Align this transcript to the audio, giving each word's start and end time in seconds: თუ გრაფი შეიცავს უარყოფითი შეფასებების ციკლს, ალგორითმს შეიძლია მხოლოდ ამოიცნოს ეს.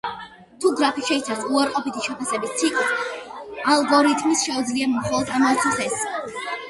თუ 0.63 0.69
გრაფი 0.77 1.03
შეიცავს 1.09 1.43
უარყოფითი 1.57 2.05
შეფასებების 2.05 2.55
ციკლს, 2.61 3.05
ალგორითმს 3.75 4.43
შეიძლია 4.49 4.89
მხოლოდ 4.95 5.35
ამოიცნოს 5.39 5.85
ეს. 5.91 6.05